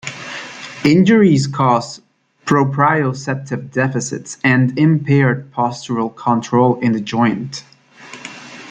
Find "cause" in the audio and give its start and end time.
1.45-2.01